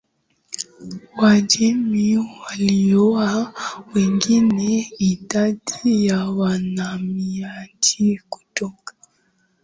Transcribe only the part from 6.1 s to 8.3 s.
wahamiaji